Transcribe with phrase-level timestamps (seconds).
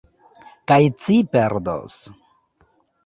[0.71, 2.01] Kaj ci perdos.